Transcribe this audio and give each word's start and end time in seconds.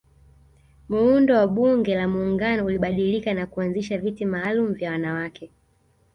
Muundo 0.89 1.31
wa 1.33 1.47
bunge 1.47 1.95
la 1.95 2.07
muungano 2.07 2.65
ulibadilika 2.65 3.33
na 3.33 3.47
kuanzisha 3.47 3.97
viti 3.97 4.25
malumu 4.25 4.73
vya 4.73 4.91
wanawake 4.91 5.51